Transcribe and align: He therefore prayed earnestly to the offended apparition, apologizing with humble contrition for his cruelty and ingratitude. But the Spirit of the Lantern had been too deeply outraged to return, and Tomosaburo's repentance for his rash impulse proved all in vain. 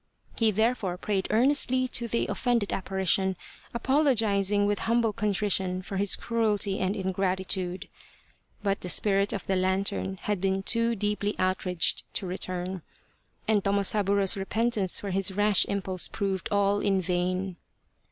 He 0.35 0.49
therefore 0.49 0.97
prayed 0.97 1.27
earnestly 1.29 1.87
to 1.89 2.07
the 2.07 2.25
offended 2.25 2.73
apparition, 2.73 3.35
apologizing 3.71 4.65
with 4.65 4.79
humble 4.89 5.13
contrition 5.13 5.83
for 5.83 5.97
his 5.97 6.15
cruelty 6.15 6.79
and 6.79 6.95
ingratitude. 6.95 7.87
But 8.63 8.81
the 8.81 8.89
Spirit 8.89 9.31
of 9.31 9.45
the 9.45 9.55
Lantern 9.55 10.17
had 10.23 10.41
been 10.41 10.63
too 10.63 10.95
deeply 10.95 11.35
outraged 11.37 12.01
to 12.15 12.25
return, 12.25 12.81
and 13.47 13.63
Tomosaburo's 13.63 14.35
repentance 14.35 14.99
for 14.99 15.11
his 15.11 15.33
rash 15.33 15.65
impulse 15.69 16.07
proved 16.07 16.49
all 16.51 16.79
in 16.79 16.99
vain. 16.99 17.57